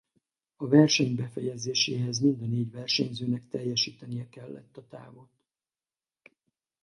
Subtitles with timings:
[0.55, 5.31] A verseny befejezéséhez mind a négy versenyzőnek teljesítenie kellett a távot.